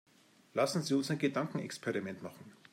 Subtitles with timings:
[0.55, 2.53] Lassen Sie uns ein Gedankenexperiment machen.